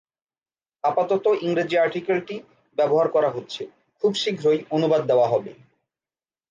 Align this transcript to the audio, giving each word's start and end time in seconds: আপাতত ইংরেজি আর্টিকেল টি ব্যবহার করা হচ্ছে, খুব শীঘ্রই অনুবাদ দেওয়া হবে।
আপাতত 0.83 1.25
ইংরেজি 1.41 1.75
আর্টিকেল 1.77 2.19
টি 2.19 2.35
ব্যবহার 2.77 3.07
করা 3.07 3.29
হচ্ছে, 3.29 3.63
খুব 4.03 4.11
শীঘ্রই 4.15 4.59
অনুবাদ 4.71 5.01
দেওয়া 5.07 5.27
হবে। 5.27 5.51